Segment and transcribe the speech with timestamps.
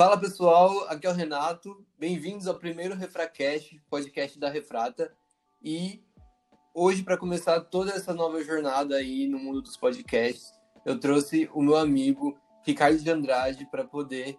[0.00, 1.84] Fala pessoal, aqui é o Renato.
[1.98, 5.12] Bem-vindos ao primeiro Refracast, podcast da Refrata.
[5.62, 6.02] E
[6.72, 10.54] hoje, para começar toda essa nova jornada aí no mundo dos podcasts,
[10.86, 14.38] eu trouxe o meu amigo Ricardo de Andrade para poder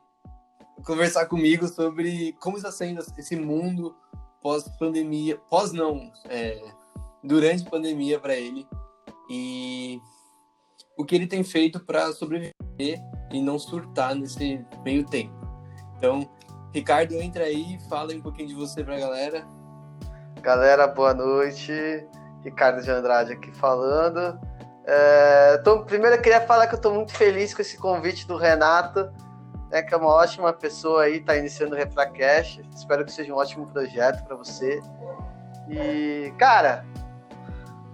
[0.83, 3.95] conversar comigo sobre como está sendo esse mundo
[4.41, 6.59] pós-pandemia, pós não, é,
[7.23, 8.67] durante pandemia para ele
[9.29, 10.01] e
[10.97, 12.99] o que ele tem feito para sobreviver
[13.31, 15.40] e não surtar nesse meio tempo.
[16.01, 16.27] Então,
[16.73, 19.45] Ricardo, entra aí, fala um pouquinho de você para a galera.
[20.41, 21.71] Galera, boa noite.
[22.43, 24.39] Ricardo de Andrade aqui falando.
[24.83, 28.35] É, tô, primeiro eu queria falar que eu estou muito feliz com esse convite do
[28.35, 29.13] Renato,
[29.69, 32.67] né, que é uma ótima pessoa aí, está iniciando o Refracast.
[32.75, 34.81] Espero que seja um ótimo projeto para você.
[35.69, 36.83] E, cara,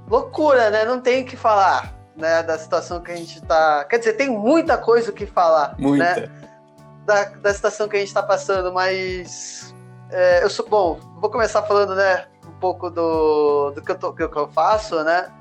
[0.08, 0.86] loucura, né?
[0.86, 3.84] Não tem o que falar, né, da situação que a gente está.
[3.84, 6.22] Quer dizer, tem muita coisa o que falar, muita.
[6.22, 6.47] né?
[7.08, 9.74] Da, da situação que a gente está passando, mas
[10.12, 11.00] é, eu sou bom.
[11.22, 15.32] Vou começar falando, né, um pouco do, do que, eu tô, que eu faço, né?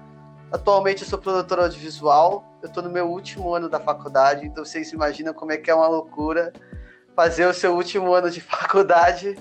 [0.52, 4.92] Atualmente eu sou produtor audiovisual, eu estou no meu último ano da faculdade, então vocês
[4.92, 6.52] imaginam como é que é uma loucura
[7.16, 9.36] fazer o seu último ano de faculdade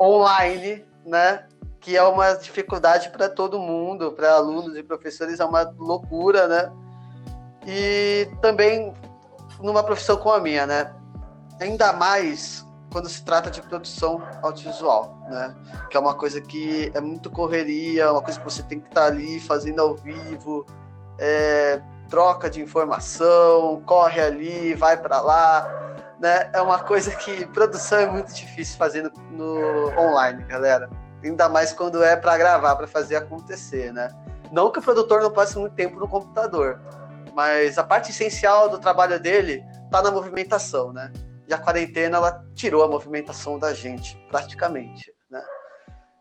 [0.00, 1.46] online, né?
[1.78, 6.72] Que é uma dificuldade para todo mundo, para alunos e professores, é uma loucura, né?
[7.66, 8.94] E também
[9.60, 11.03] numa profissão como a minha, né?
[11.60, 15.52] Ainda mais quando se trata de produção audiovisual, né?
[15.90, 19.06] Que é uma coisa que é muito correria, uma coisa que você tem que estar
[19.06, 20.64] ali fazendo ao vivo,
[21.18, 26.48] é, troca de informação, corre ali, vai para lá, né?
[26.52, 30.88] É uma coisa que produção é muito difícil fazer no, online, galera.
[31.22, 34.08] Ainda mais quando é para gravar, para fazer acontecer, né?
[34.52, 36.80] Não que o produtor não passe muito tempo no computador,
[37.34, 41.10] mas a parte essencial do trabalho dele está na movimentação, né?
[41.48, 45.42] E a quarentena ela tirou a movimentação da gente, praticamente, né?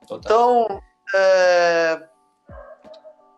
[0.08, 0.20] Total.
[0.20, 0.82] Então,
[1.16, 2.04] é...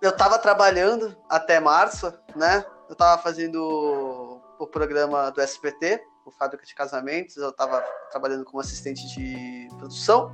[0.02, 2.66] eu estava trabalhando até março, né?
[2.88, 8.60] Eu estava fazendo o programa do SPT, o Fábrica de Casamentos, eu estava trabalhando como
[8.60, 10.34] assistente de produção,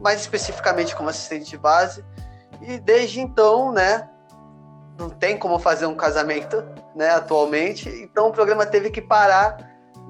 [0.00, 2.04] mais especificamente como assistente de base,
[2.62, 4.08] e desde então, né,
[4.98, 6.56] não tem como fazer um casamento,
[6.94, 9.58] né, atualmente, então o programa teve que parar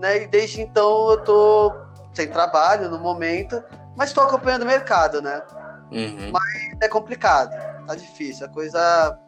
[0.01, 0.23] né?
[0.23, 1.73] E desde então eu tô
[2.13, 3.63] sem trabalho no momento,
[3.97, 5.43] mas estou acompanhando o mercado, né?
[5.93, 6.31] Uhum.
[6.33, 7.51] Mas é complicado,
[7.87, 9.19] tá difícil, a coisa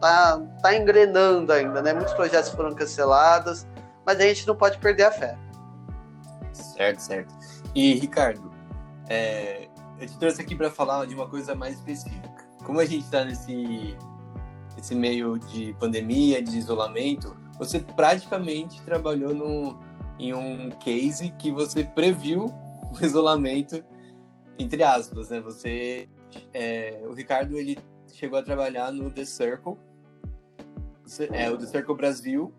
[0.00, 1.92] tá, tá engrenando ainda, né?
[1.92, 3.66] Muitos projetos foram cancelados,
[4.04, 5.38] mas a gente não pode perder a fé.
[6.52, 7.34] Certo, certo.
[7.74, 8.50] E Ricardo,
[9.08, 9.68] é,
[10.00, 12.46] eu te trouxe aqui para falar de uma coisa mais específica.
[12.64, 13.96] Como a gente está nesse,
[14.76, 19.78] nesse meio de pandemia, de isolamento, você praticamente trabalhou no,
[20.18, 22.46] em um case que você previu
[22.92, 23.82] o isolamento,
[24.58, 25.40] entre aspas, né?
[25.40, 26.08] Você,
[26.52, 27.78] é, o Ricardo, ele
[28.12, 29.76] chegou a trabalhar no The Circle,
[31.32, 32.52] é, o The Circle Brasil,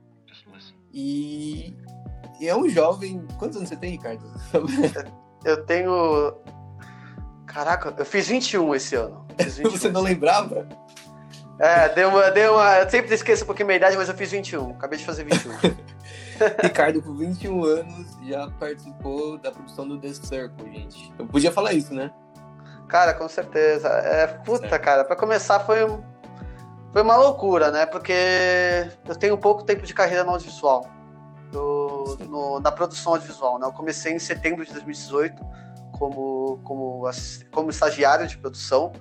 [0.93, 1.75] e,
[2.39, 3.25] e é um jovem...
[3.37, 4.23] Quantos anos você tem, Ricardo?
[5.45, 6.33] Eu tenho...
[7.45, 9.25] Caraca, eu fiz 21 esse ano.
[9.39, 10.67] 21 você não lembrava?
[11.59, 12.79] É, deu uma, deu uma.
[12.79, 14.71] Eu sempre esqueço um pouquinho minha idade, mas eu fiz 21.
[14.71, 15.51] Acabei de fazer 21.
[16.61, 21.13] Ricardo, com 21 anos, já participou da produção do The Circle, gente.
[21.17, 22.11] Eu podia falar isso, né?
[22.87, 23.87] Cara, com certeza.
[23.89, 24.83] É, puta, certo.
[24.83, 25.79] cara, para começar foi,
[26.93, 27.85] foi uma loucura, né?
[27.85, 28.13] Porque
[29.07, 30.87] eu tenho pouco tempo de carreira no audiovisual,
[31.51, 33.67] do, no, na produção audiovisual, né?
[33.67, 35.35] Eu comecei em setembro de 2018
[35.97, 37.09] como, como,
[37.51, 38.91] como estagiário de produção,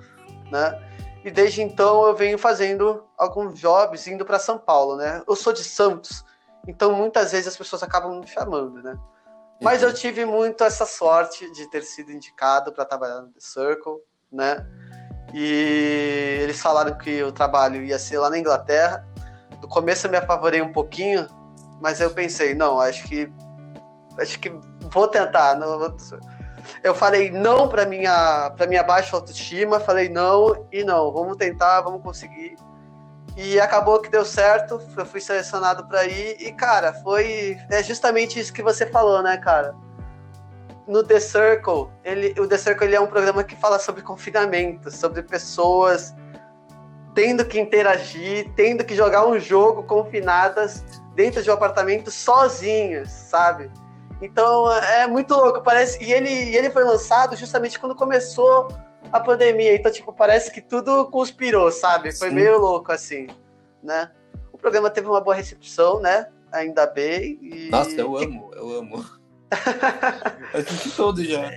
[0.50, 0.80] né?
[1.24, 5.22] E desde então eu venho fazendo alguns jobs indo para São Paulo, né?
[5.26, 6.24] Eu sou de Santos,
[6.66, 8.98] então, muitas vezes as pessoas acabam me chamando, né?
[9.60, 13.96] Mas eu tive muito essa sorte de ter sido indicado para trabalhar no The Circle,
[14.30, 14.66] né?
[15.32, 19.06] E eles falaram que o trabalho ia ser lá na Inglaterra.
[19.60, 21.26] No começo eu me apavorei um pouquinho,
[21.80, 23.32] mas eu pensei, não, acho que
[24.18, 24.50] acho que
[24.92, 25.56] vou tentar.
[25.56, 25.96] Não,
[26.82, 31.80] eu falei não para minha para minha baixa autoestima, falei não e não, vamos tentar,
[31.80, 32.56] vamos conseguir.
[33.36, 38.40] E acabou que deu certo, eu fui selecionado para ir e cara, foi é justamente
[38.40, 39.74] isso que você falou, né, cara?
[40.88, 44.90] No The Circle, ele, o The Circle ele é um programa que fala sobre confinamento,
[44.90, 46.14] sobre pessoas
[47.16, 50.84] tendo que interagir, tendo que jogar um jogo confinadas
[51.14, 53.70] dentro de um apartamento sozinhas, sabe?
[54.20, 56.02] Então é muito louco, parece.
[56.02, 58.68] E ele, ele foi lançado justamente quando começou
[59.12, 59.74] a pandemia.
[59.74, 62.16] Então, tipo, parece que tudo conspirou, sabe?
[62.16, 62.34] Foi Sim.
[62.34, 63.28] meio louco, assim,
[63.82, 64.10] né?
[64.52, 66.28] O programa teve uma boa recepção, né?
[66.50, 67.38] Ainda bem.
[67.42, 67.68] E...
[67.70, 69.04] Nossa, eu amo, eu amo.
[70.54, 71.54] Assisti todo já.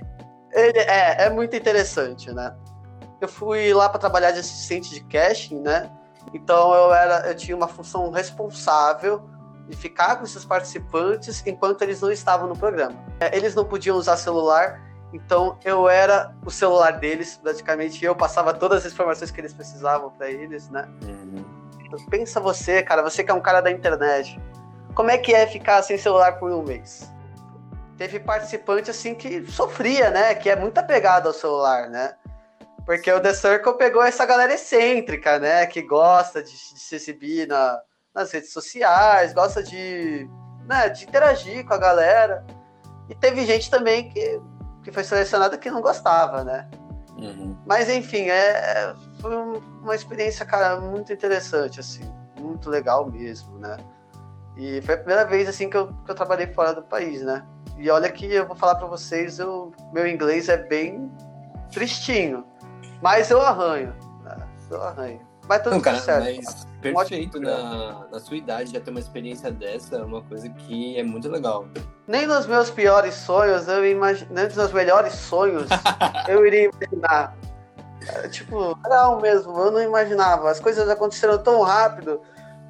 [0.52, 2.54] Ele é, é muito interessante, né?
[3.20, 5.90] Eu fui lá para trabalhar de assistente de casting, né?
[6.34, 9.22] Então eu era, eu tinha uma função responsável
[9.70, 12.96] de ficar com esses participantes enquanto eles não estavam no programa.
[13.20, 14.80] É, eles não podiam usar celular,
[15.12, 18.04] então eu era o celular deles, praticamente.
[18.04, 20.88] Eu passava todas as informações que eles precisavam para eles, né?
[21.02, 21.44] Uhum.
[22.08, 24.40] Pensa você, cara, você que é um cara da internet.
[24.94, 27.10] Como é que é ficar sem celular por um mês?
[27.96, 30.34] Teve participante assim que sofria, né?
[30.34, 32.14] Que é muito apegado ao celular, né?
[32.86, 35.66] Porque o The Circle pegou essa galera excêntrica, né?
[35.66, 37.80] Que gosta de, de se exibir na,
[38.14, 40.28] nas redes sociais, gosta de,
[40.66, 42.44] né, de interagir com a galera.
[43.08, 44.40] E teve gente também que,
[44.82, 46.68] que foi selecionada que não gostava, né?
[47.16, 47.56] Uhum.
[47.66, 52.02] Mas enfim, é, foi uma experiência, cara, muito interessante, assim,
[52.38, 53.76] muito legal mesmo, né?
[54.56, 57.44] E foi a primeira vez assim que eu, que eu trabalhei fora do país, né?
[57.78, 61.10] E olha que eu vou falar para vocês, eu, meu inglês é bem
[61.70, 62.44] tristinho,
[63.02, 64.36] mas eu arranho, né?
[64.70, 65.20] eu arranho.
[65.48, 66.36] Mas tudo Não, cara, certo.
[66.36, 70.98] Mas perfeito na, na sua idade já ter uma experiência dessa é uma coisa que
[70.98, 71.66] é muito legal.
[72.06, 75.68] Nem nos meus piores sonhos, eu imagino, nem nos meus melhores sonhos,
[76.28, 77.36] eu iria imaginar.
[78.08, 80.50] É, tipo, não mesmo, eu não imaginava.
[80.50, 82.20] As coisas aconteceram tão rápido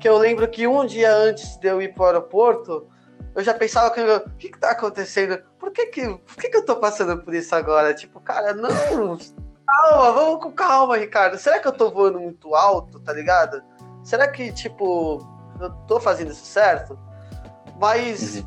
[0.01, 2.89] que eu lembro que um dia antes de eu ir para o aeroporto,
[3.35, 5.41] eu já pensava que o que, que tá acontecendo?
[5.59, 7.95] Por que que, por que que eu tô passando por isso agora?
[7.95, 8.69] Tipo, cara, não,
[9.67, 11.39] calma, vamos com calma, Ricardo.
[11.39, 13.63] Será que eu tô voando muito alto, tá ligado?
[14.03, 15.27] Será que, tipo,
[15.61, 16.99] eu tô fazendo isso certo?
[17.79, 18.45] Mas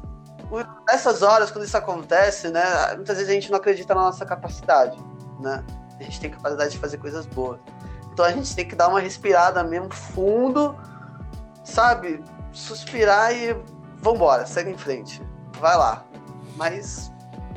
[0.51, 0.63] uhum.
[0.87, 2.63] nessas horas, quando isso acontece, né,
[2.95, 4.97] muitas vezes a gente não acredita na nossa capacidade,
[5.39, 5.63] né?
[5.99, 7.59] A gente tem capacidade de fazer coisas boas.
[8.11, 10.75] Então a gente tem que dar uma respirada mesmo fundo,
[11.63, 12.23] sabe?
[12.51, 13.55] Suspirar e
[13.97, 15.21] vambora, segue em frente.
[15.59, 16.05] Vai lá.
[16.55, 17.11] Mas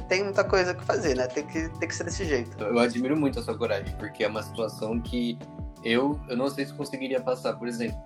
[0.08, 1.26] tem muita coisa que fazer, né?
[1.26, 2.62] Tem que, tem que ser desse jeito.
[2.62, 5.38] Eu admiro muito a sua coragem, porque é uma situação que
[5.86, 7.96] eu, eu não sei se conseguiria passar, por exemplo.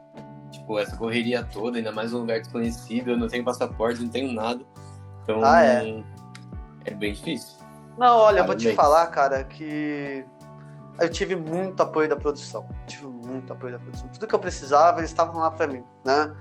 [0.51, 4.33] Tipo, essa correria toda, ainda mais um lugar desconhecido, eu não tenho passaporte, não tenho
[4.33, 4.63] nada.
[5.23, 6.05] Então, ah, é.
[6.85, 7.59] é bem difícil.
[7.97, 8.39] Não, olha, Parabéns.
[8.39, 10.25] eu vou te falar, cara, que
[10.99, 12.69] eu tive muito apoio da produção.
[12.87, 14.09] Tive muito apoio da produção.
[14.09, 16.35] Tudo que eu precisava, eles estavam lá para mim, né?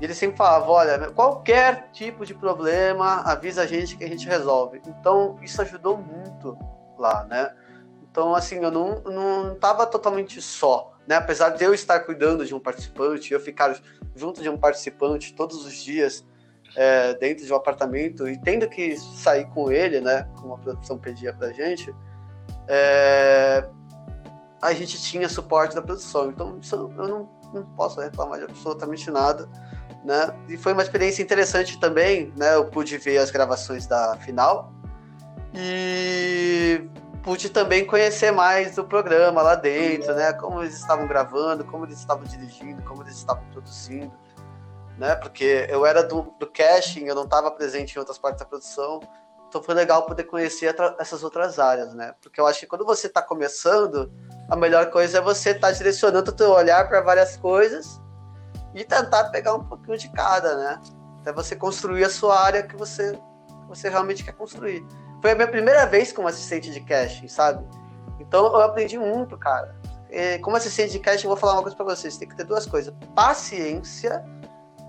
[0.00, 4.26] E ele sempre falava, olha, qualquer tipo de problema, avisa a gente que a gente
[4.26, 4.80] resolve.
[4.86, 6.56] Então, isso ajudou muito
[6.98, 7.52] lá, né?
[8.14, 9.56] Então, assim, eu não, não
[9.90, 11.16] totalmente só, né?
[11.16, 13.76] Apesar de eu estar cuidando de um participante, eu ficar
[14.14, 16.24] junto de um participante todos os dias
[16.76, 20.28] é, dentro de um apartamento e tendo que sair com ele, né?
[20.40, 21.92] Como a produção pedia pra gente,
[22.68, 23.68] é,
[24.62, 26.30] a gente tinha suporte da produção.
[26.30, 29.48] Então, eu não, não posso reclamar de absolutamente nada
[30.04, 30.32] né?
[30.48, 32.54] E foi uma experiência interessante também, né?
[32.54, 34.72] Eu pude ver as gravações da final
[35.52, 36.86] e
[37.24, 40.32] pude também conhecer mais do programa lá dentro, né?
[40.34, 44.12] Como eles estavam gravando, como eles estavam dirigindo, como eles estavam produzindo,
[44.98, 45.16] né?
[45.16, 49.00] Porque eu era do, do casting, eu não estava presente em outras partes da produção,
[49.48, 52.14] então foi legal poder conhecer essas outras áreas, né?
[52.20, 54.12] Porque eu acho que quando você está começando,
[54.50, 58.00] a melhor coisa é você estar tá direcionando o teu olhar para várias coisas
[58.74, 60.80] e tentar pegar um pouquinho de cada, né?
[61.20, 63.18] Até você construir a sua área que você,
[63.66, 64.84] você realmente quer construir.
[65.24, 67.66] Foi a minha primeira vez como assistente de casting, sabe?
[68.20, 69.74] Então eu aprendi muito, cara.
[70.10, 72.44] E como assistente de casting, eu vou falar uma coisa para vocês: tem que ter
[72.44, 72.92] duas coisas.
[73.14, 74.22] Paciência,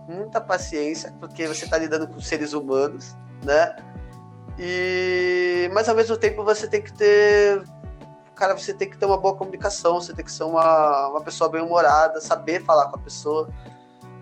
[0.09, 3.15] muita paciência, porque você está lidando com seres humanos,
[3.45, 3.77] né?
[4.59, 7.63] E mas ao mesmo tempo você tem que ter
[8.35, 11.49] cara, você tem que ter uma boa comunicação, você tem que ser uma, uma pessoa
[11.49, 13.47] bem humorada, saber falar com a pessoa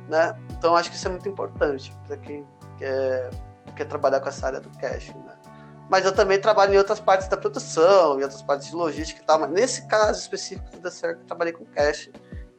[0.07, 0.35] né?
[0.51, 2.45] Então acho que isso é muito importante para quem
[2.77, 3.31] quer,
[3.75, 5.42] quer trabalhar com essa área do cash, né?
[5.93, 9.25] Mas eu também trabalho em outras partes da produção, em outras partes de logística e
[9.27, 12.09] tal, mas nesse caso específico da certo, eu trabalhei com cash.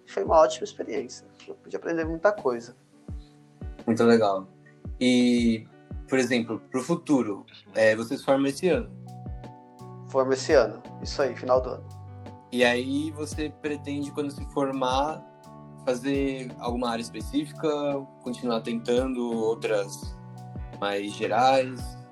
[0.06, 1.26] Foi uma ótima experiência.
[1.48, 2.76] Eu pude aprender muita coisa.
[3.84, 4.46] Muito legal.
[5.00, 5.66] E,
[6.08, 8.88] por exemplo, para o futuro, é, vocês formam esse ano?
[10.10, 11.88] Forma esse ano, isso aí, final do ano.
[12.52, 15.20] E aí você pretende, quando se formar,
[15.84, 17.68] fazer alguma área específica,
[18.22, 20.16] continuar tentando outras
[20.78, 22.03] mais gerais?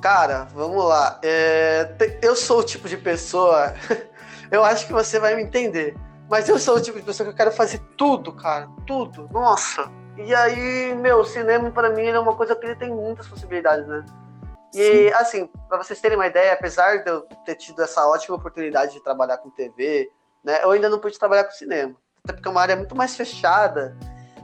[0.00, 1.18] Cara, vamos lá.
[1.22, 3.74] É, eu sou o tipo de pessoa.
[4.50, 5.94] eu acho que você vai me entender.
[6.28, 8.68] Mas eu sou o tipo de pessoa que eu quero fazer tudo, cara.
[8.86, 9.28] Tudo.
[9.32, 9.90] Nossa.
[10.16, 14.04] E aí, meu, cinema para mim é uma coisa que ele tem muitas possibilidades, né?
[14.74, 15.14] E Sim.
[15.14, 19.02] assim, para vocês terem uma ideia, apesar de eu ter tido essa ótima oportunidade de
[19.02, 20.08] trabalhar com TV,
[20.44, 23.16] né, eu ainda não pude trabalhar com cinema até porque é uma área muito mais
[23.16, 23.96] fechada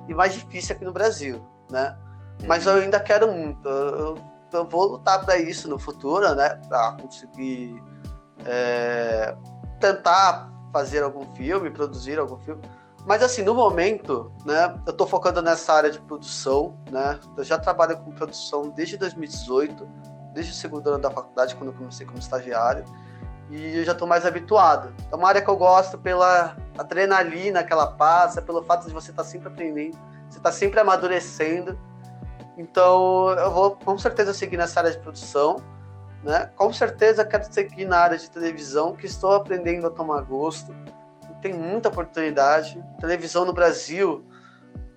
[0.09, 1.97] e mais difícil aqui no Brasil, né?
[2.47, 3.69] Mas eu ainda quero muito.
[3.69, 4.17] Eu,
[4.57, 6.61] eu vou lutar para isso no futuro, né?
[6.69, 7.83] Para conseguir
[8.45, 9.37] é,
[9.81, 12.63] tentar fazer algum filme, produzir algum filme.
[13.07, 17.21] Mas assim, no momento, né, eu estou focando nessa área de produção, né?
[17.37, 19.89] Eu já trabalho com produção desde 2018,
[20.35, 22.85] desde o segundo ano da faculdade, quando eu comecei como estagiário,
[23.49, 24.93] e eu já estou mais habituado.
[25.11, 29.13] É uma área que eu gosto pela adrenalina que ela passa, pelo fato de você
[29.13, 29.97] estar tá sempre aprendendo,
[30.29, 31.79] você está sempre amadurecendo.
[32.57, 35.57] Então, eu vou com certeza seguir nessa área de produção,
[36.25, 36.51] né?
[36.57, 40.75] Com certeza quero seguir na área de televisão, que estou aprendendo a tomar gosto
[41.47, 42.83] tem muita oportunidade.
[42.99, 44.25] Televisão no Brasil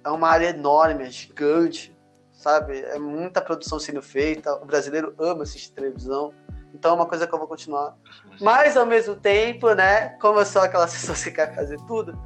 [0.03, 1.95] é uma área enorme, é gigante,
[2.31, 2.79] sabe?
[2.79, 4.53] É muita produção sendo feita.
[4.55, 6.33] O brasileiro ama assistir televisão.
[6.73, 7.95] Então é uma coisa que eu vou continuar.
[8.41, 10.09] Mas ao mesmo tempo, né?
[10.19, 12.19] Como eu sou aquela pessoa que quer fazer tudo,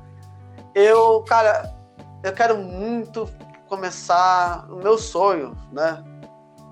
[0.76, 1.74] eu, cara,
[2.24, 3.28] eu quero muito
[3.76, 6.04] começar o meu sonho, né?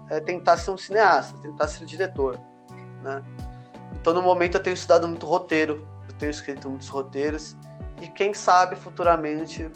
[0.10, 2.40] É tentar ser um cineasta, tentar ser um diretor,
[3.02, 3.24] né?
[3.94, 5.88] Então no momento eu tenho estudado muito roteiro,
[6.22, 7.58] tenho escrito muitos roteiros
[8.00, 9.70] e quem sabe futuramente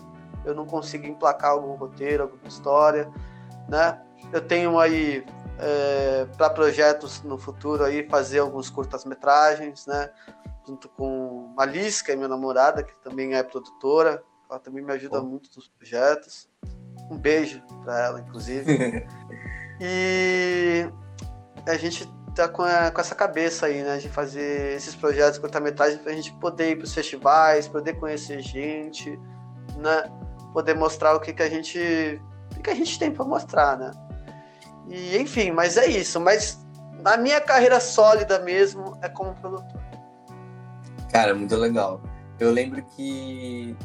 [0.45, 3.11] eu não consigo emplacar algum roteiro, alguma história,
[3.67, 3.99] né?
[4.31, 5.25] Eu tenho aí
[5.57, 10.11] é, para projetos no futuro aí fazer alguns curtas-metragens, né?
[10.67, 15.19] Junto com Malis, que é minha namorada, que também é produtora, ela também me ajuda
[15.19, 15.27] Bom.
[15.27, 16.47] muito nos projetos.
[17.09, 19.05] Um beijo para ela, inclusive.
[19.79, 20.87] e
[21.67, 23.97] a gente tá com, a, com, essa cabeça aí, né?
[23.97, 29.19] De fazer esses projetos curta-metragem pra gente poder ir pros festivais, poder conhecer gente,
[29.77, 30.03] né?
[30.53, 32.21] Poder mostrar o que, que a gente.
[32.57, 33.91] O que a gente tem para mostrar, né?
[34.87, 36.19] E enfim, mas é isso.
[36.19, 36.65] Mas
[37.03, 39.81] a minha carreira sólida mesmo é como produtor.
[41.11, 42.01] Cara, muito legal.
[42.39, 43.75] Eu lembro que,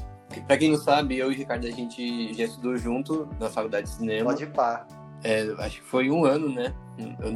[0.46, 3.88] para quem não sabe, eu e o Ricardo a gente já estudou junto na faculdade
[3.88, 4.30] de cinema.
[4.30, 4.86] Pode pá.
[5.22, 6.74] É, acho que foi um ano, né?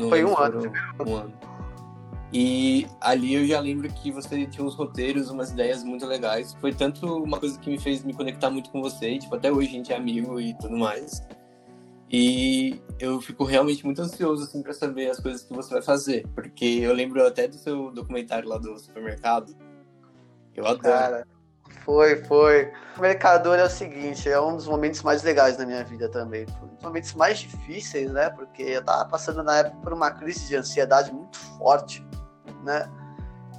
[0.08, 0.72] foi um ano.
[1.06, 1.32] um ano.
[2.32, 6.54] E ali eu já lembro que você tinha uns roteiros, umas ideias muito legais.
[6.60, 9.52] Foi tanto uma coisa que me fez me conectar muito com você, e, tipo, até
[9.52, 11.22] hoje a gente é amigo e tudo mais.
[12.10, 16.26] E eu fico realmente muito ansioso, assim, para saber as coisas que você vai fazer.
[16.34, 19.54] Porque eu lembro até do seu documentário lá do supermercado.
[20.56, 20.82] Eu adoro.
[20.82, 21.26] Cara,
[21.84, 22.72] foi, foi.
[22.96, 26.46] O Mercador é o seguinte, é um dos momentos mais legais da minha vida também.
[26.62, 28.30] Um dos momentos mais difíceis, né?
[28.30, 32.04] Porque eu tava passando na época por uma crise de ansiedade muito forte,
[32.64, 32.88] né?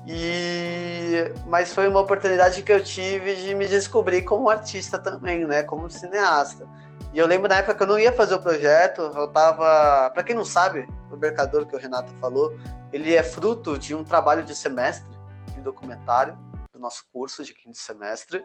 [0.08, 5.64] E mas foi uma oportunidade que eu tive de me descobrir como artista também, né?
[5.64, 6.68] Como cineasta.
[7.14, 10.24] E eu lembro na época que eu não ia fazer o projeto, eu tava, para
[10.24, 12.54] quem não sabe, o Mercador que o Renato falou,
[12.92, 15.10] ele é fruto de um trabalho de semestre
[15.54, 16.38] de documentário
[16.76, 18.44] do nosso curso de quinto semestre.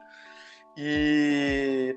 [0.77, 1.97] E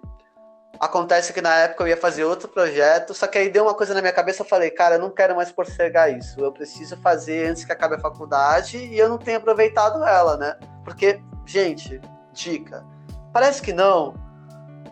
[0.80, 3.94] acontece que na época eu ia fazer outro projeto, só que aí deu uma coisa
[3.94, 7.48] na minha cabeça, eu falei, cara, eu não quero mais postergar isso, eu preciso fazer
[7.48, 10.58] antes que acabe a faculdade e eu não tenho aproveitado ela, né?
[10.84, 12.02] Porque, gente,
[12.34, 12.84] dica,
[13.32, 14.16] parece que não,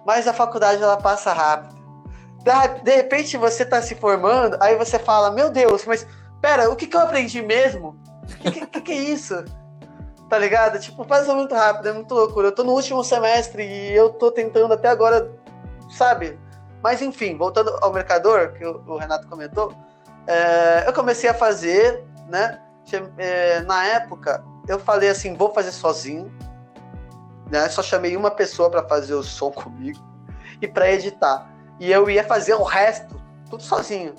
[0.06, 1.82] mas a faculdade ela passa rápido.
[2.84, 6.08] De repente você está se formando, aí você fala, meu Deus, mas
[6.40, 8.00] pera, o que, que eu aprendi mesmo?
[8.24, 9.44] O que, que, que é isso?
[10.32, 10.80] Tá ligado?
[10.80, 12.48] Tipo, passa muito rápido, é muito loucura.
[12.48, 15.30] Eu tô no último semestre e eu tô tentando até agora,
[15.90, 16.40] sabe?
[16.82, 19.76] Mas enfim, voltando ao mercador, que o, Renato comentou,
[20.26, 22.62] é, eu comecei a fazer, né?
[23.18, 26.34] É, na época, eu falei assim, vou fazer sozinho,
[27.52, 27.68] né?
[27.68, 30.00] Só chamei uma pessoa para fazer o som comigo
[30.62, 31.52] e para editar.
[31.78, 34.16] E eu ia fazer o resto tudo sozinho,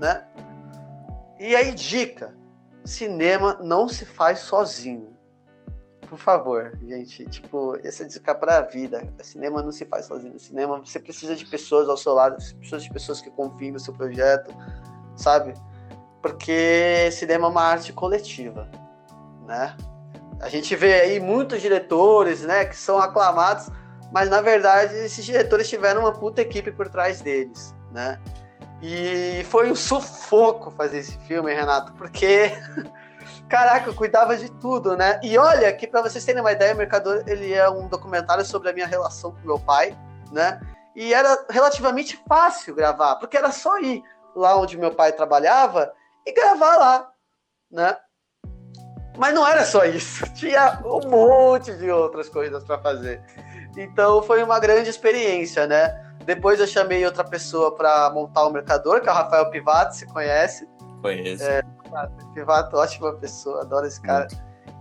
[0.00, 0.24] né?
[1.38, 2.34] E aí, dica:
[2.84, 5.15] cinema não se faz sozinho
[6.06, 9.06] por favor, gente, tipo, essa é dica pra vida.
[9.22, 10.38] Cinema não se faz sozinho.
[10.38, 13.80] Cinema, você precisa de pessoas ao seu lado, você precisa de pessoas que confiem no
[13.80, 14.54] seu projeto,
[15.16, 15.54] sabe?
[16.22, 18.68] Porque cinema é uma arte coletiva,
[19.46, 19.76] né?
[20.40, 23.68] A gente vê aí muitos diretores, né, que são aclamados,
[24.12, 28.20] mas na verdade esses diretores tiveram uma puta equipe por trás deles, né?
[28.82, 32.52] E foi um sufoco fazer esse filme, Renato, porque
[33.48, 35.20] Caraca, eu cuidava de tudo, né?
[35.22, 38.70] E olha, que para vocês terem uma ideia, o Mercador ele é um documentário sobre
[38.70, 39.96] a minha relação com meu pai,
[40.32, 40.60] né?
[40.96, 44.02] E era relativamente fácil gravar, porque era só ir
[44.34, 45.92] lá onde meu pai trabalhava
[46.26, 47.10] e gravar lá,
[47.70, 47.96] né?
[49.16, 53.22] Mas não era só isso, tinha um monte de outras coisas para fazer.
[53.76, 56.02] Então foi uma grande experiência, né?
[56.24, 60.06] Depois eu chamei outra pessoa para montar o Mercador, que é o Rafael Pivato, se
[60.06, 60.68] conhece.
[61.00, 61.44] Conheço.
[61.44, 61.62] É,
[62.34, 64.28] Pivato, ótima pessoa, adoro esse cara.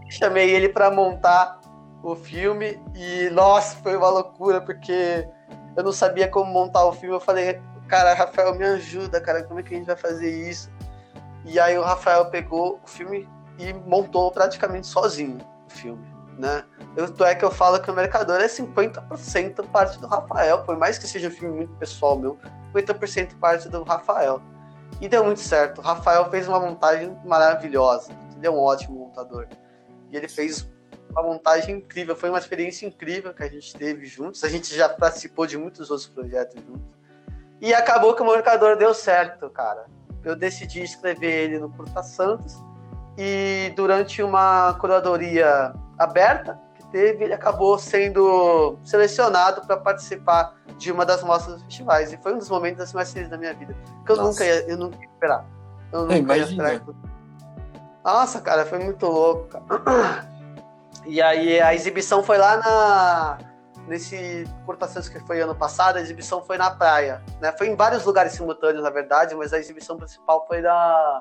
[0.10, 1.60] Chamei ele para montar
[2.04, 5.28] o filme e, nossa, foi uma loucura, porque
[5.76, 7.16] eu não sabia como montar o filme.
[7.16, 10.70] Eu falei, cara, Rafael, me ajuda, cara, como é que a gente vai fazer isso?
[11.44, 16.06] E aí o Rafael pegou o filme e montou praticamente sozinho o filme,
[16.38, 16.64] né?
[16.96, 20.98] Tanto é que eu falo que o Mercador é 50% parte do Rafael, por mais
[20.98, 22.38] que seja um filme muito pessoal meu,
[22.74, 24.42] 50% parte do Rafael.
[25.02, 25.80] E deu muito certo.
[25.80, 28.12] O Rafael fez uma montagem maravilhosa.
[28.38, 29.48] Ele é um ótimo montador.
[30.12, 30.70] E ele fez
[31.12, 32.16] uma montagem incrível.
[32.16, 34.44] Foi uma experiência incrível que a gente teve juntos.
[34.44, 36.96] A gente já participou de muitos outros projetos juntos.
[37.62, 39.86] E acabou que o Mercador deu certo, cara.
[40.24, 42.56] Eu decidi escrever ele no Curta Santos.
[43.18, 46.60] E durante uma curadoria aberta
[46.96, 52.14] teve, ele acabou sendo selecionado para participar de uma das mostras dos festivais.
[52.14, 53.76] E foi um dos momentos mais felizes da minha vida.
[54.06, 55.46] Que eu nunca ia, eu nunca ia esperar.
[55.92, 56.70] Eu nunca Imagina.
[56.70, 56.96] ia esperar.
[58.02, 60.36] Nossa, cara, foi muito louco, cara.
[61.08, 63.38] E aí a exibição foi lá na.
[63.88, 67.22] Nesse Cortações que foi ano passado, a exibição foi na praia.
[67.40, 67.52] Né?
[67.56, 71.20] Foi em vários lugares simultâneos, na verdade, mas a exibição principal foi da.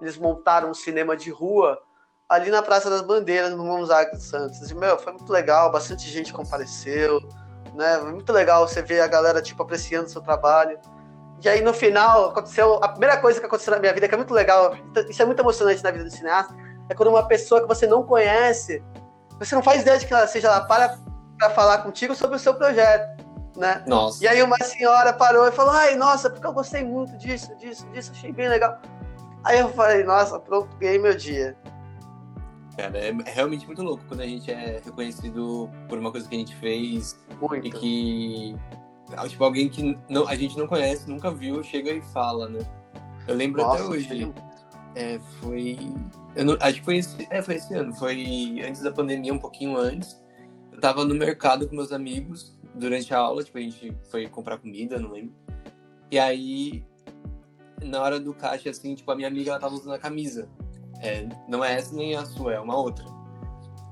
[0.00, 1.82] Eles montaram um cinema de rua
[2.32, 4.70] ali na Praça das Bandeiras, no Gonzaga de Santos.
[4.70, 7.20] E, meu, foi muito legal, bastante gente compareceu,
[7.74, 7.98] né?
[7.98, 10.78] Foi muito legal você ver a galera, tipo, apreciando o seu trabalho.
[11.44, 12.82] E aí, no final, aconteceu...
[12.82, 14.74] A primeira coisa que aconteceu na minha vida, que é muito legal,
[15.10, 16.54] isso é muito emocionante na vida do cineasta,
[16.88, 18.82] é quando uma pessoa que você não conhece,
[19.38, 20.96] você não faz ideia de que ela seja lá para,
[21.38, 23.22] para falar contigo sobre o seu projeto,
[23.58, 23.84] né?
[23.86, 24.24] Nossa.
[24.24, 27.86] E aí uma senhora parou e falou, ai, nossa, porque eu gostei muito disso, disso,
[27.88, 28.78] disso, achei bem legal.
[29.44, 31.54] Aí eu falei, nossa, pronto, ganhei meu dia.
[32.76, 36.38] Cara, é realmente muito louco quando a gente é reconhecido por uma coisa que a
[36.38, 37.66] gente fez Muito.
[37.66, 38.56] e que
[39.28, 42.60] tipo, alguém que não, a gente não conhece, nunca viu, chega e fala, né?
[43.26, 44.32] Eu lembro Nossa, até hoje.
[44.94, 45.78] É, foi.
[46.36, 49.76] Não- acho que foi esse, é, foi esse ano, foi antes da pandemia, um pouquinho
[49.76, 50.20] antes.
[50.72, 54.58] Eu tava no mercado com meus amigos durante a aula, tipo, a gente foi comprar
[54.58, 55.34] comida, não lembro.
[56.10, 56.84] E aí,
[57.82, 60.48] na hora do caixa, assim, tipo, a minha amiga ela tava usando a camisa.
[61.02, 63.04] É, não é essa nem a sua, é uma outra.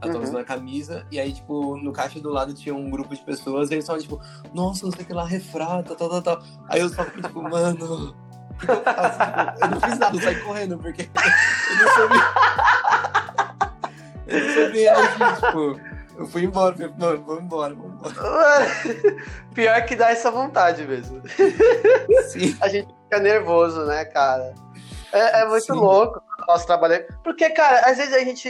[0.02, 0.22] Ela tava Uhum.
[0.22, 3.70] usando a camisa, e aí, tipo, no caixa do lado tinha um grupo de pessoas,
[3.70, 4.20] e eles estavam, tipo,
[4.54, 6.42] nossa, não sei o que lá, refrata, tal, tal, tal.
[6.68, 8.14] Aí eu só fiquei, tipo, mano,
[8.50, 9.18] o que que eu faço?
[9.18, 11.02] Tipo, eu não fiz nada, eu saí correndo, porque
[11.70, 12.22] eu não sabia.
[14.26, 15.80] Eu não agir, tipo,
[16.16, 18.14] eu fui embora, falei, mano, vamos embora, vamos embora.
[19.54, 21.20] Pior que dá essa vontade mesmo.
[22.28, 24.54] Sim, A gente fica nervoso, né, cara?
[25.12, 25.72] É, é muito Sim.
[25.72, 27.06] louco nosso trabalho.
[27.24, 28.48] Porque, cara, às vezes a gente.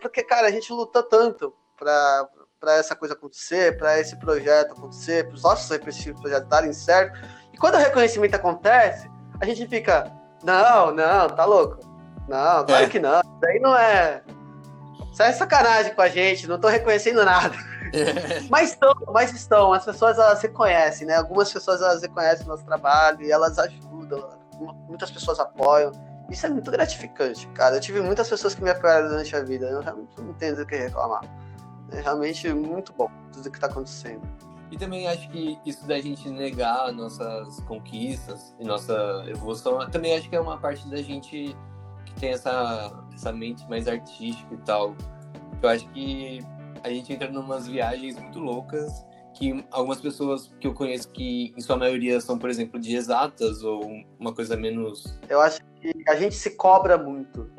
[0.00, 2.28] Porque, cara, a gente luta tanto pra,
[2.60, 7.18] pra essa coisa acontecer, pra esse projeto acontecer, pros nossos respectivos projetos darem certo.
[7.52, 10.10] E quando o reconhecimento acontece, a gente fica.
[10.44, 11.78] Não, não, tá louco.
[12.28, 12.88] Não, claro É.
[12.88, 13.20] que não.
[13.20, 14.22] Isso daí não é.
[15.12, 17.54] Isso é sacanagem com a gente, não tô reconhecendo nada.
[18.50, 19.72] Mas estão, mas estão.
[19.72, 21.16] As pessoas elas reconhecem, né?
[21.16, 24.28] Algumas pessoas elas reconhecem o nosso trabalho e elas ajudam.
[24.88, 25.92] Muitas pessoas apoiam.
[26.30, 27.76] Isso é muito gratificante, cara.
[27.76, 29.66] Eu tive muitas pessoas que me apoiaram durante a vida.
[29.66, 31.22] Eu realmente não tenho do que reclamar.
[31.92, 34.22] É realmente muito bom tudo que tá acontecendo.
[34.70, 40.28] E também acho que isso da gente negar nossas conquistas e nossa evolução, também acho
[40.28, 41.56] que é uma parte da gente
[42.04, 44.96] que tem essa, essa mente mais artística e tal.
[45.62, 46.40] Eu acho que
[46.82, 51.52] a gente entra em umas viagens muito loucas que algumas pessoas que eu conheço que
[51.56, 53.82] em sua maioria são, por exemplo, de exatas ou
[54.18, 55.60] uma coisa menos Eu acho
[55.94, 57.50] que a gente se cobra muito.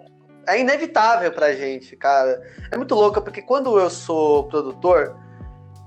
[0.48, 2.42] É inevitável pra gente, cara.
[2.72, 5.18] É muito louco, porque quando eu sou produtor,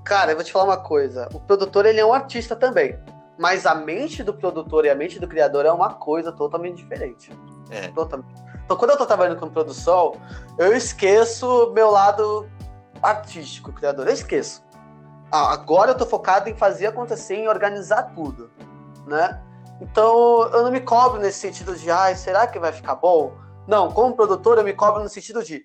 [0.03, 1.27] cara, eu vou te falar uma coisa.
[1.33, 2.97] O produtor, ele é um artista também.
[3.39, 7.31] Mas a mente do produtor e a mente do criador é uma coisa totalmente diferente.
[7.71, 7.87] É.
[7.87, 8.39] Totalmente.
[8.63, 10.13] Então, quando eu tô trabalhando com produção,
[10.57, 12.47] eu esqueço meu lado
[13.01, 14.07] artístico, criador.
[14.07, 14.63] Eu esqueço.
[15.31, 18.51] Ah, agora eu tô focado em fazer acontecer, em organizar tudo,
[19.07, 19.41] né?
[19.81, 23.33] Então, eu não me cobro nesse sentido de, ai, será que vai ficar bom?
[23.67, 25.63] Não, como produtor, eu me cobro no sentido de,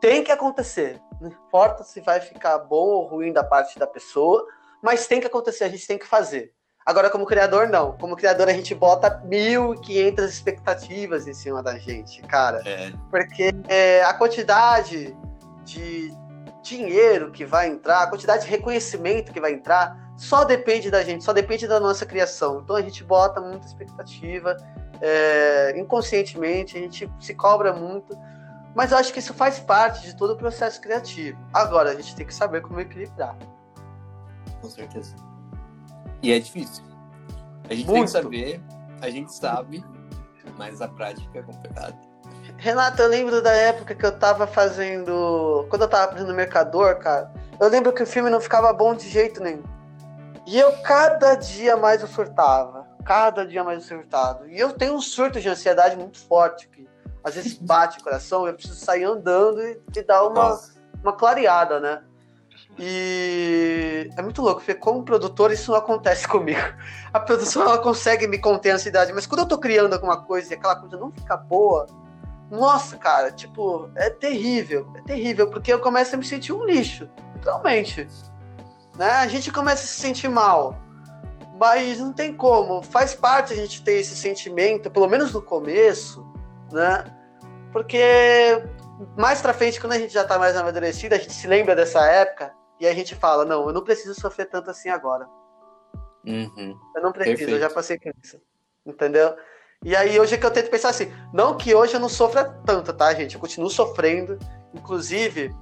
[0.00, 1.00] tem que acontecer.
[1.20, 4.46] Não importa se vai ficar bom ou ruim da parte da pessoa,
[4.82, 6.52] mas tem que acontecer, a gente tem que fazer.
[6.84, 7.92] Agora, como criador, não.
[7.98, 12.62] Como criador, a gente bota 1.500 expectativas em cima da gente, cara.
[12.64, 15.14] é, Porque é, a quantidade
[15.64, 16.10] de
[16.62, 21.22] dinheiro que vai entrar, a quantidade de reconhecimento que vai entrar, só depende da gente,
[21.22, 22.60] só depende da nossa criação.
[22.60, 24.56] Então a gente bota muita expectativa,
[25.00, 28.18] é, inconscientemente, a gente se cobra muito,
[28.74, 31.38] mas eu acho que isso faz parte de todo o processo criativo.
[31.54, 33.36] Agora a gente tem que saber como equilibrar.
[34.60, 35.14] com certeza.
[36.20, 36.82] E é difícil.
[37.70, 38.06] A gente tem Muito.
[38.06, 38.60] que saber,
[39.00, 39.84] a gente sabe,
[40.56, 41.96] mas a prática é complicada.
[42.56, 45.64] Renata, eu lembro da época que eu tava fazendo.
[45.70, 49.08] Quando eu tava fazendo Mercador, cara, eu lembro que o filme não ficava bom de
[49.08, 49.62] jeito nenhum.
[50.48, 52.88] E eu cada dia mais eu surtava.
[53.04, 54.48] cada dia mais surtado.
[54.48, 56.88] E eu tenho um surto de ansiedade muito forte, que
[57.22, 60.58] às vezes bate o coração, eu preciso sair andando e, e dar uma,
[61.02, 62.02] uma clareada, né?
[62.78, 66.60] E é muito louco, porque como produtor isso não acontece comigo.
[67.12, 70.54] A produção ela consegue me conter a ansiedade, mas quando eu tô criando alguma coisa
[70.54, 71.86] e aquela coisa não fica boa,
[72.50, 77.06] nossa, cara, tipo, é terrível, é terrível, porque eu começo a me sentir um lixo,
[77.34, 78.08] literalmente.
[78.98, 79.10] Né?
[79.10, 80.76] A gente começa a se sentir mal,
[81.58, 86.26] mas não tem como, faz parte a gente ter esse sentimento, pelo menos no começo,
[86.72, 87.04] né?
[87.72, 88.60] Porque
[89.16, 92.04] mais pra frente, quando a gente já tá mais amadurecido, a gente se lembra dessa
[92.06, 95.28] época e a gente fala, não, eu não preciso sofrer tanto assim agora.
[96.26, 96.76] Uhum.
[96.96, 97.56] Eu não preciso, Perfeito.
[97.56, 98.40] eu já passei por isso.
[98.84, 99.36] Entendeu?
[99.84, 102.44] E aí hoje é que eu tento pensar assim, não que hoje eu não sofra
[102.66, 103.34] tanto, tá, gente?
[103.34, 104.38] Eu continuo sofrendo.
[104.74, 105.54] Inclusive,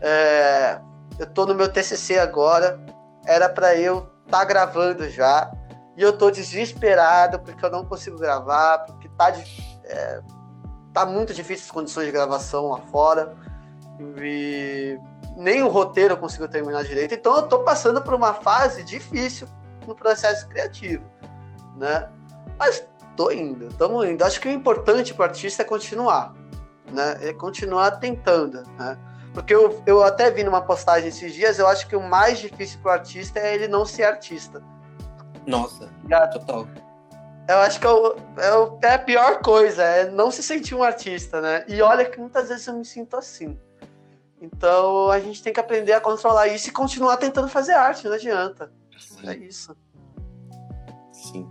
[0.00, 0.80] é,
[1.18, 2.80] eu tô no meu TCC agora,
[3.24, 5.50] era para eu estar tá gravando já,
[5.96, 9.32] e eu tô desesperado porque eu não consigo gravar, porque tá,
[9.84, 10.20] é,
[10.92, 13.34] tá muito difícil as condições de gravação lá fora,
[14.20, 14.98] e
[15.36, 19.48] nem o roteiro eu consigo terminar direito, então eu tô passando por uma fase difícil
[19.86, 21.04] no processo criativo,
[21.76, 22.08] né?
[22.58, 24.22] Mas tô indo, estamos indo.
[24.24, 26.34] Acho que o importante para o artista é continuar,
[26.92, 27.18] né?
[27.28, 28.98] É continuar tentando, né?
[29.36, 32.80] Porque eu, eu até vi numa postagem esses dias, eu acho que o mais difícil
[32.80, 34.62] para o artista é ele não ser artista.
[35.46, 36.66] Nossa, Já, total.
[37.46, 40.82] Eu acho que é, o, é, é, a pior coisa, é não se sentir um
[40.82, 41.66] artista, né?
[41.68, 43.58] E olha que muitas vezes eu me sinto assim.
[44.40, 48.14] Então a gente tem que aprender a controlar isso e continuar tentando fazer arte, não
[48.14, 48.72] adianta.
[48.98, 49.28] Sim.
[49.28, 49.76] É isso.
[51.12, 51.46] Sim.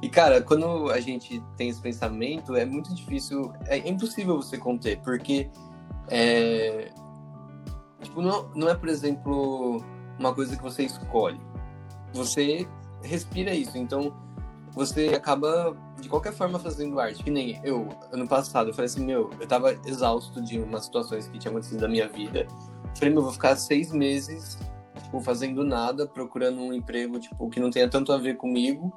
[0.00, 5.00] E, cara, quando a gente tem esse pensamento, é muito difícil, é impossível você conter,
[5.00, 5.50] porque
[6.08, 6.90] é,
[8.02, 9.82] tipo, não, não é, por exemplo,
[10.18, 11.40] uma coisa que você escolhe.
[12.12, 12.66] Você
[13.02, 14.14] respira isso, então
[14.72, 17.22] você acaba, de qualquer forma, fazendo arte.
[17.22, 21.28] Que nem eu, ano passado, eu falei assim, meu, eu tava exausto de umas situações
[21.28, 22.46] que tinham acontecido na minha vida.
[22.94, 24.58] Falei, meu, eu vou ficar seis meses,
[25.02, 28.92] tipo, fazendo nada, procurando um emprego, tipo, que não tenha tanto a ver comigo,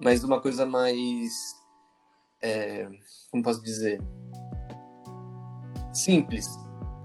[0.00, 1.32] mas uma coisa mais.
[2.40, 2.88] É,
[3.30, 4.02] como posso dizer?
[5.92, 6.58] Simples.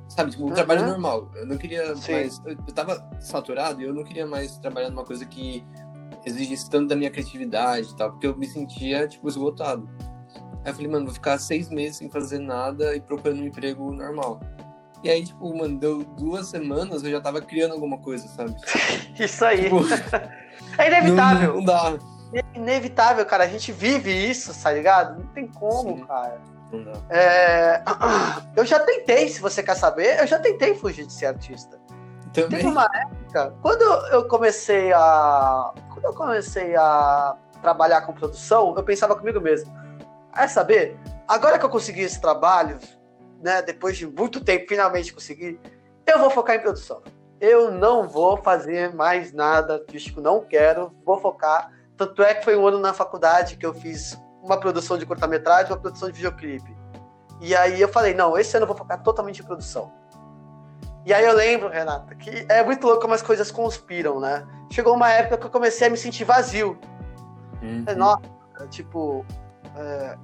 [0.08, 0.54] Sabe, tipo, um uhum.
[0.54, 1.30] trabalho normal.
[1.36, 2.14] Eu não queria Sim.
[2.14, 2.42] mais.
[2.46, 5.66] Eu, eu tava saturado e eu não queria mais trabalhar numa coisa que
[6.26, 9.88] exigisse tanto da minha criatividade e tal, porque eu me sentia, tipo, esgotado.
[10.64, 13.92] Aí eu falei, mano, vou ficar seis meses sem fazer nada e procurando um emprego
[13.92, 14.40] normal.
[15.04, 18.56] E aí, tipo, mano, deu duas semanas, eu já tava criando alguma coisa, sabe?
[19.20, 19.66] Isso aí.
[19.66, 19.82] Tipo,
[20.78, 21.50] é inevitável.
[21.50, 21.98] Não, não dá.
[22.34, 23.44] É inevitável, cara.
[23.46, 25.20] A gente vive isso, tá ligado?
[25.20, 26.06] Não tem como, Sim.
[26.06, 26.42] cara.
[27.10, 27.82] É...
[28.56, 31.80] Eu já tentei, se você quer saber, eu já tentei fugir de ser artista.
[32.34, 32.50] Também.
[32.50, 35.74] Teve uma época, quando eu comecei a.
[35.94, 39.72] Quando eu comecei a trabalhar com produção, eu pensava comigo mesmo.
[40.36, 40.98] É saber?
[41.28, 42.80] Agora que eu consegui esse trabalho,
[43.44, 43.62] né?
[43.62, 45.60] Depois de muito tempo, finalmente consegui,
[46.06, 47.02] eu vou focar em produção.
[47.40, 52.56] Eu não vou fazer mais nada artístico, não quero, vou focar tanto é que foi
[52.56, 56.76] um ano na faculdade que eu fiz uma produção de curta-metragem, uma produção de videoclipe.
[57.40, 59.92] E aí eu falei, não, esse ano eu vou focar totalmente em produção.
[61.06, 64.46] E aí eu lembro, Renata, que é muito louco como as coisas conspiram, né?
[64.70, 66.78] Chegou uma época que eu comecei a me sentir vazio.
[67.62, 67.86] Uhum.
[67.96, 69.26] Nossa, tipo,
[69.76, 70.18] é...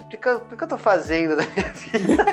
[0.00, 2.24] o, que, que, eu, tô fazendo na minha vida?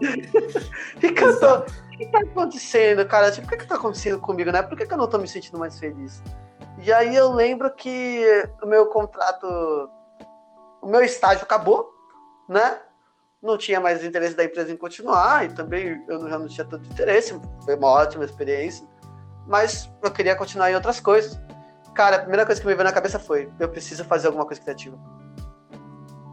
[0.96, 1.58] o que, que eu tô.
[1.58, 3.30] O que tá acontecendo, cara?
[3.30, 4.60] Tipo, o que, que tá acontecendo comigo, né?
[4.60, 6.20] Por que, que eu não tô me sentindo mais feliz?
[6.82, 9.46] E aí eu lembro que o meu contrato,
[10.84, 11.90] o meu estágio acabou,
[12.46, 12.78] né?
[13.42, 16.88] Não tinha mais interesse da empresa em continuar, e também eu já não tinha tanto
[16.90, 18.86] interesse, foi uma ótima experiência,
[19.46, 21.40] mas eu queria continuar em outras coisas.
[21.94, 24.60] Cara, a primeira coisa que me veio na cabeça foi: eu preciso fazer alguma coisa
[24.60, 24.98] criativa.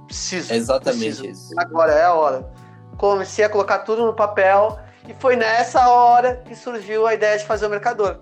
[0.05, 0.51] Preciso.
[0.51, 1.53] É exatamente preciso.
[1.53, 1.59] isso.
[1.59, 2.51] Agora é a hora.
[2.97, 7.45] Comecei a colocar tudo no papel, e foi nessa hora que surgiu a ideia de
[7.45, 8.19] fazer o mercador,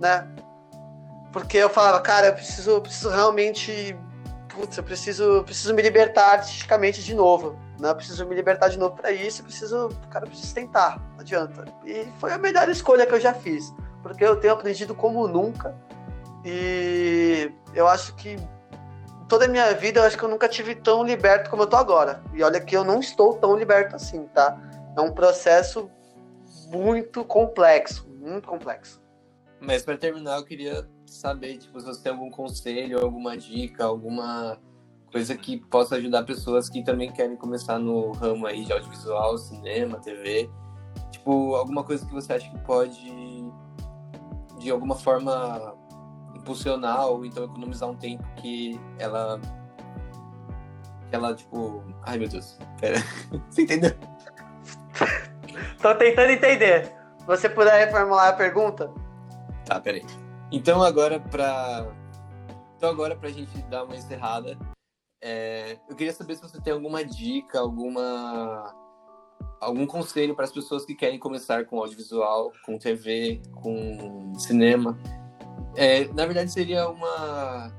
[0.00, 0.26] né?
[1.32, 3.96] Porque eu falava, cara, eu preciso, eu preciso realmente.
[4.54, 7.56] Putz, eu preciso, preciso me libertar artisticamente de novo.
[7.78, 7.90] Né?
[7.90, 9.40] Eu preciso me libertar de novo para isso.
[9.40, 10.98] Eu preciso, cara, eu preciso tentar.
[11.12, 11.64] Não adianta.
[11.84, 13.72] E foi a melhor escolha que eu já fiz.
[14.02, 15.74] Porque eu tenho aprendido como nunca.
[16.44, 18.36] E eu acho que
[19.28, 21.76] toda a minha vida eu acho que eu nunca tive tão liberto como eu tô
[21.76, 22.22] agora.
[22.34, 24.58] E olha que eu não estou tão liberto assim, tá?
[24.96, 25.90] É um processo
[26.66, 29.00] muito complexo, muito complexo.
[29.60, 34.58] Mas para terminar, eu queria saber, tipo, se você tem algum conselho, alguma dica, alguma
[35.10, 39.98] coisa que possa ajudar pessoas que também querem começar no ramo aí de audiovisual, cinema,
[39.98, 40.48] TV.
[41.10, 43.12] Tipo, alguma coisa que você acha que pode,
[44.58, 45.74] de alguma forma,
[46.34, 49.40] impulsionar ou então economizar um tempo que ela
[51.08, 52.98] que ela tipo, ai meu Deus, pera,
[53.50, 53.90] você entendeu?
[55.82, 56.92] Tô tentando entender.
[57.26, 58.92] Você puder reformular a pergunta?
[59.64, 60.02] Tá, peraí.
[60.52, 61.86] Então agora para
[62.76, 64.58] então agora pra gente dar uma encerrada,
[65.22, 68.74] é, eu queria saber se você tem alguma dica, alguma
[69.60, 74.98] algum conselho para as pessoas que querem começar com audiovisual, com TV, com cinema.
[75.76, 77.70] É, na verdade seria uma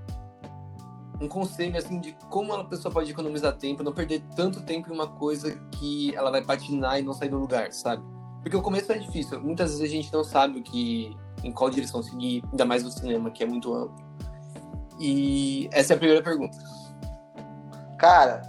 [1.19, 4.93] um conselho assim de como a pessoa pode economizar tempo, não perder tanto tempo em
[4.93, 8.03] uma coisa que ela vai patinar e não sair do lugar, sabe?
[8.41, 9.39] Porque o começo é difícil.
[9.39, 12.91] Muitas vezes a gente não sabe o que, em qual direção seguir, ainda mais no
[12.91, 13.95] cinema, que é muito amplo.
[14.99, 16.57] E essa é a primeira pergunta.
[17.97, 18.41] Cara,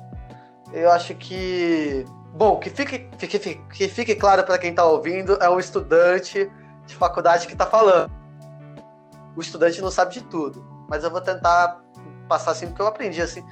[0.72, 2.04] eu acho que.
[2.34, 6.50] Bom, que fique, fique, que fique claro para quem está ouvindo, é um estudante
[6.86, 8.10] de faculdade que está falando.
[9.36, 11.82] O estudante não sabe de tudo, mas eu vou tentar
[12.28, 13.44] passar assim, porque eu aprendi assim,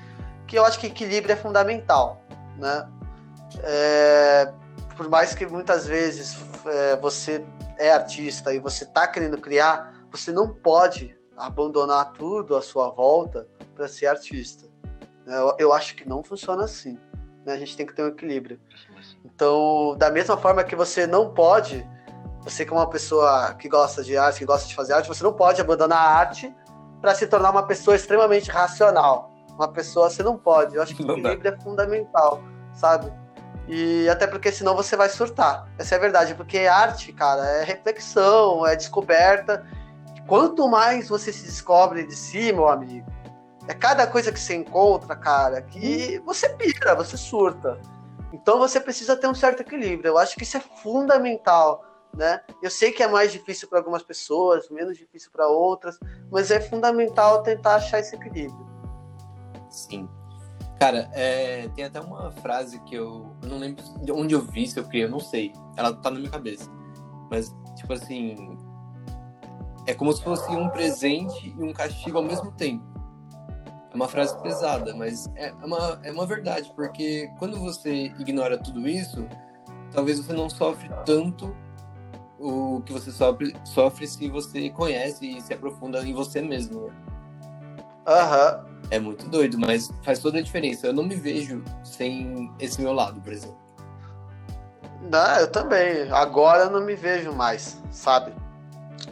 [0.46, 2.22] que eu acho que equilíbrio é fundamental,
[2.57, 2.88] né?
[3.62, 4.53] É,
[4.96, 7.44] por mais que muitas vezes é, você
[7.81, 13.49] é artista e você está querendo criar, você não pode abandonar tudo à sua volta
[13.75, 14.69] para ser artista.
[15.27, 16.99] Eu, eu, acho que não funciona assim.
[17.47, 17.55] Né?
[17.55, 18.61] A gente tem que ter um equilíbrio.
[19.25, 21.87] Então, da mesma forma que você não pode,
[22.43, 25.33] você como uma pessoa que gosta de arte, que gosta de fazer arte, você não
[25.33, 26.55] pode abandonar a arte
[27.01, 29.33] para se tornar uma pessoa extremamente racional.
[29.53, 30.77] Uma pessoa, você não pode.
[30.77, 32.43] Eu acho que o equilíbrio é fundamental,
[32.75, 33.11] sabe?
[33.72, 35.68] E até porque senão você vai surtar.
[35.78, 39.64] Essa é a verdade, porque arte, cara, é reflexão, é descoberta.
[40.26, 43.06] Quanto mais você se descobre de si, meu amigo,
[43.68, 46.24] é cada coisa que você encontra, cara, que hum.
[46.24, 47.80] você pira, você surta.
[48.33, 50.09] Então você precisa ter um certo equilíbrio.
[50.09, 52.40] Eu acho que isso é fundamental, né?
[52.61, 55.96] Eu sei que é mais difícil para algumas pessoas, menos difícil para outras,
[56.28, 58.68] mas é fundamental tentar achar esse equilíbrio.
[59.70, 60.09] Sim.
[60.81, 64.66] Cara, é, tem até uma frase que eu, eu, não lembro de onde eu vi,
[64.66, 65.53] se eu criei, eu não sei.
[65.77, 66.71] Ela tá na minha cabeça.
[67.31, 68.57] Mas, tipo assim.
[69.87, 72.83] É como se fosse um presente e um castigo ao mesmo tempo.
[73.93, 78.88] É uma frase pesada, mas é uma, é uma verdade, porque quando você ignora tudo
[78.88, 79.27] isso,
[79.93, 81.55] talvez você não sofre tanto
[82.38, 86.87] o que você sofre, sofre se você conhece e se aprofunda em você mesmo.
[86.87, 86.95] Né?
[88.07, 88.69] Aham.
[88.90, 90.87] É muito doido, mas faz toda a diferença.
[90.87, 93.59] Eu não me vejo sem esse meu lado, por exemplo.
[95.03, 96.11] Não, eu também.
[96.11, 98.33] Agora eu não me vejo mais, sabe?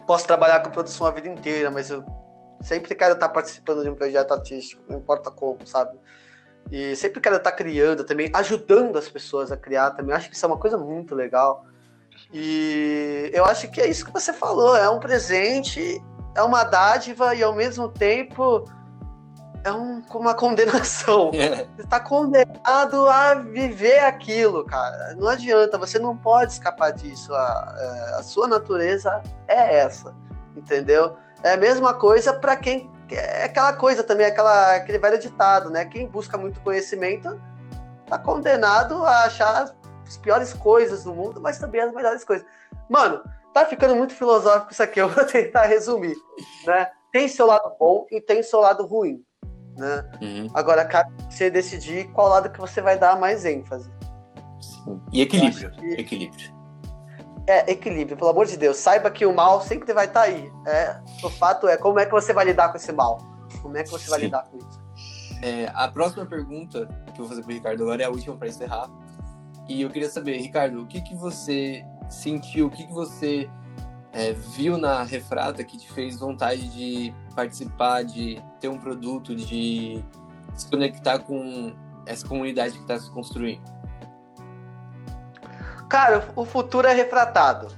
[0.07, 2.05] Posso trabalhar com produção a vida inteira, mas eu
[2.61, 5.97] sempre quero estar participando de um projeto artístico, não importa como, sabe?
[6.71, 10.15] E sempre quero estar criando também, ajudando as pessoas a criar também.
[10.15, 11.65] Acho que isso é uma coisa muito legal.
[12.33, 16.03] E eu acho que é isso que você falou, é um presente,
[16.35, 18.65] é uma dádiva e ao mesmo tempo
[19.65, 21.31] é um, uma condenação.
[21.39, 21.67] É.
[21.77, 25.15] Você está condenado a viver aquilo, cara.
[25.15, 27.33] Não adianta, você não pode escapar disso.
[27.35, 30.15] A, é, a sua natureza é essa,
[30.57, 31.17] entendeu?
[31.43, 32.91] É a mesma coisa para quem.
[33.11, 35.85] É aquela coisa também, aquela, aquele velho ditado, né?
[35.85, 37.41] Quem busca muito conhecimento
[38.05, 39.75] está condenado a achar
[40.07, 42.47] as piores coisas do mundo, mas também as melhores coisas.
[42.89, 43.23] Mano,
[43.55, 46.17] tá ficando muito filosófico isso aqui, eu vou tentar resumir,
[46.67, 46.91] né?
[47.13, 49.25] Tem seu lado bom e tem seu lado ruim
[49.79, 50.05] né?
[50.21, 50.51] Uhum.
[50.53, 53.91] Agora, cabe você decidir qual lado que você vai dar mais ênfase.
[54.61, 55.01] Sim.
[55.13, 55.71] E equilíbrio.
[55.71, 55.93] Que...
[55.93, 56.59] Equilíbrio.
[57.47, 58.77] É, equilíbrio, pelo amor de Deus.
[58.77, 60.53] Saiba que o mal sempre vai estar tá aí.
[60.67, 63.19] É, o fato é, como é que você vai lidar com esse mal?
[63.63, 64.11] Como é que você Sim.
[64.11, 64.89] vai lidar com isso?
[65.41, 68.37] É, a próxima pergunta que eu vou fazer para o Ricardo agora é a última
[68.37, 68.91] para encerrar.
[69.69, 73.49] E eu queria saber, Ricardo, o que, que você sentiu, o que, que você
[74.13, 80.05] é, viu na Refrata que te fez vontade de participar, de ter um produto, de
[80.57, 81.73] se conectar com
[82.05, 83.63] essa comunidade que está se construindo?
[85.89, 87.69] Cara, o futuro é refratado.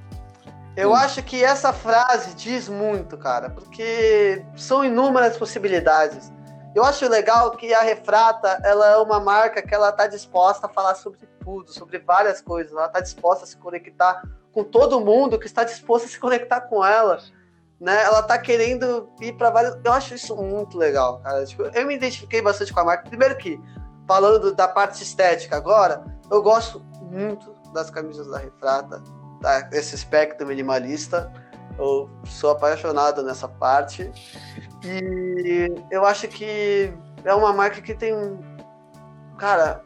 [0.74, 0.94] Eu hum.
[0.94, 6.32] acho que essa frase diz muito, cara, porque são inúmeras possibilidades.
[6.74, 10.70] Eu acho legal que a Refrata, ela é uma marca que ela está disposta a
[10.70, 12.72] falar sobre tudo, sobre várias coisas.
[12.72, 16.62] Ela está disposta a se conectar com todo mundo que está disposto a se conectar
[16.62, 17.20] com ela.
[17.80, 18.02] Né?
[18.02, 19.78] Ela tá querendo ir para vários.
[19.82, 21.44] Eu acho isso muito legal, cara.
[21.46, 23.08] Tipo, eu me identifiquei bastante com a marca.
[23.08, 23.58] Primeiro que,
[24.06, 29.02] falando da parte estética agora, eu gosto muito das camisas da Refrata,
[29.40, 29.68] tá?
[29.72, 31.32] esse espectro minimalista.
[31.78, 34.12] Eu sou apaixonado nessa parte.
[34.84, 36.92] E eu acho que
[37.24, 38.14] é uma marca que tem.
[39.38, 39.82] Cara,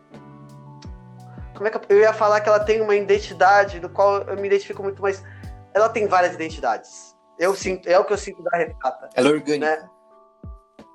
[1.54, 4.48] como é que eu ia falar que ela tem uma identidade do qual eu me
[4.48, 5.22] identifico muito, mas
[5.72, 7.13] ela tem várias identidades.
[7.38, 9.09] Eu sinto, é o que eu sinto da refrata.
[9.14, 9.66] Ela é orgânica.
[9.66, 9.88] Né?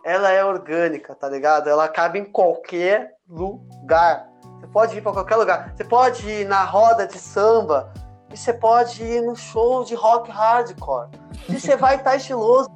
[0.06, 1.70] Ela é orgânica, tá ligado?
[1.70, 4.30] Ela cabe em qualquer lugar.
[4.60, 5.74] Você pode ir para qualquer lugar.
[5.76, 7.92] Você pode ir na roda de samba
[8.32, 11.10] e você pode ir no show de rock hardcore.
[11.48, 12.70] E você vai estar tá estiloso.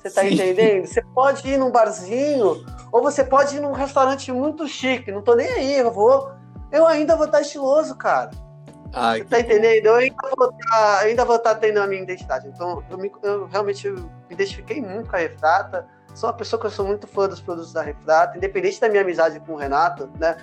[0.00, 0.34] Você tá Sim.
[0.34, 0.86] entendendo?
[0.86, 5.12] Você pode ir num barzinho ou você pode ir num restaurante muito chique.
[5.12, 6.30] Não tô nem aí, eu vou.
[6.72, 8.30] Eu ainda vou estar tá estiloso, cara.
[8.94, 9.86] Ai, você tá entendendo?
[9.86, 12.48] Eu ainda vou estar, tá, tendo a minha identidade.
[12.48, 15.86] Então, eu, me, eu realmente me identifiquei muito com a Refrata.
[16.14, 19.02] Sou uma pessoa que eu sou muito fã dos produtos da Refrata, independente da minha
[19.02, 20.36] amizade com o Renato, né?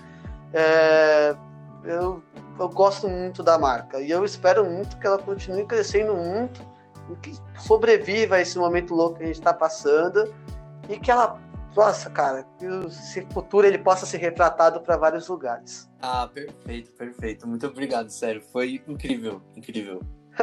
[0.54, 1.34] É,
[1.86, 2.22] eu,
[2.60, 6.62] eu gosto muito da marca e eu espero muito que ela continue crescendo muito
[7.22, 10.34] que sobreviva a esse momento louco que a gente está passando
[10.88, 11.40] e que ela
[11.76, 15.90] nossa, cara, que esse futuro ele possa ser retratado para vários lugares.
[16.02, 17.48] Ah, perfeito, perfeito.
[17.48, 18.42] Muito obrigado, sério.
[18.52, 20.02] Foi incrível, incrível.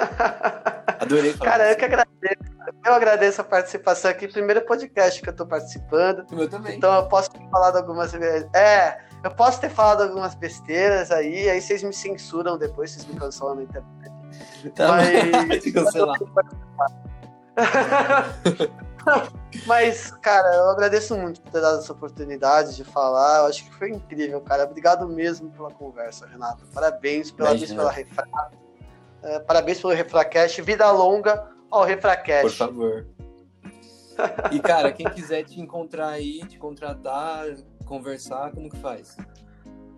[1.01, 1.51] Adorei falar.
[1.51, 2.59] Cara, eu que agradeço.
[2.85, 4.29] Eu agradeço a participação aqui.
[4.29, 6.25] Primeiro podcast que eu tô participando.
[6.33, 6.77] Eu também.
[6.77, 8.13] Então eu posso ter falado algumas.
[8.55, 13.19] É, eu posso ter falado algumas besteiras aí, aí vocês me censuram depois, vocês me
[13.19, 14.13] cancelam na internet.
[14.75, 15.63] Tá, Mas...
[15.63, 16.19] te cancelar.
[19.67, 23.41] Mas, cara, eu agradeço muito por ter dado essa oportunidade de falar.
[23.41, 24.65] Eu acho que foi incrível, cara.
[24.65, 26.65] Obrigado mesmo pela conversa, Renato.
[26.75, 28.27] Parabéns, parabéns pela Refra.
[29.23, 30.61] É, parabéns pelo Refracast.
[30.63, 32.43] Vida longa ao Refracast.
[32.43, 33.07] Por favor.
[34.51, 37.47] E, cara, quem quiser te encontrar aí, te contratar,
[37.85, 39.17] conversar, como que faz?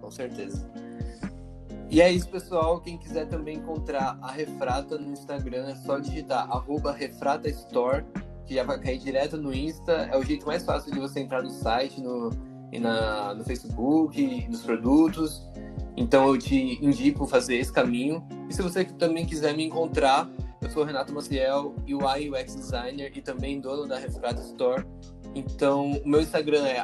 [0.00, 0.64] Com certeza.
[1.90, 2.80] E é isso, pessoal.
[2.80, 6.48] Quem quiser também encontrar a Refrata no Instagram, é só digitar
[6.96, 8.04] refratastore,
[8.44, 9.92] que já vai cair direto no Insta.
[10.12, 12.30] É o jeito mais fácil de você entrar no site, no,
[12.72, 15.48] e na, no Facebook, nos produtos.
[15.96, 18.26] Então eu te indico fazer esse caminho.
[18.50, 20.28] E se você também quiser me encontrar,
[20.60, 24.84] eu sou o Renato Maciel, UI UX Designer e também dono da Refrata Store.
[25.34, 26.82] Então, o meu Instagram é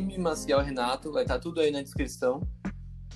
[0.00, 2.42] mmacielrenato, vai estar tudo aí na descrição.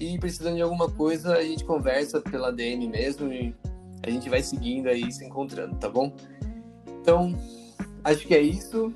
[0.01, 3.55] E precisando de alguma coisa, a gente conversa pela DM mesmo e
[4.03, 6.13] a gente vai seguindo aí, se encontrando, tá bom?
[7.01, 7.35] Então,
[8.03, 8.93] acho que é isso.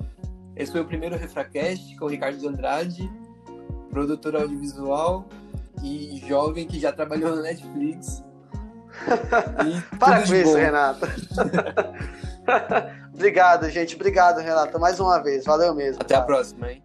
[0.55, 3.09] Esse foi o primeiro Refracast com o Ricardo de Andrade,
[3.89, 5.25] produtor audiovisual
[5.83, 8.23] e jovem que já trabalhou no Netflix.
[9.97, 11.07] Para com isso, Renato.
[13.13, 13.95] Obrigado, gente.
[13.95, 14.79] Obrigado, Renato.
[14.79, 15.45] Mais uma vez.
[15.45, 16.01] Valeu mesmo.
[16.01, 16.23] Até cara.
[16.23, 16.81] a próxima, hein?